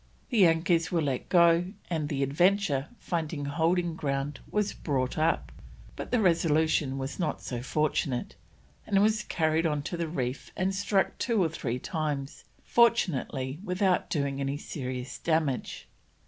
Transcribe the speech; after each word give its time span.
The 0.31 0.47
anchors 0.47 0.91
were 0.91 0.99
let 1.03 1.29
go, 1.29 1.65
and 1.87 2.09
the 2.09 2.23
Adventure, 2.23 2.87
finding 2.97 3.45
holding 3.45 3.93
ground, 3.95 4.39
was 4.49 4.73
brought 4.73 5.15
up; 5.15 5.51
but 5.95 6.09
the 6.09 6.19
Resolution 6.19 6.97
was 6.97 7.19
not 7.19 7.39
so 7.43 7.61
fortunate, 7.61 8.33
and 8.87 8.99
was 8.99 9.21
carried 9.21 9.67
on 9.67 9.83
to 9.83 9.97
the 9.97 10.07
reef 10.07 10.51
and 10.57 10.73
struck 10.73 11.19
two 11.19 11.43
or 11.43 11.49
three 11.49 11.77
times, 11.77 12.45
fortunately 12.63 13.59
without 13.63 14.09
doing 14.09 14.41
any 14.41 14.57
serious 14.57 15.19
damage. 15.19 15.87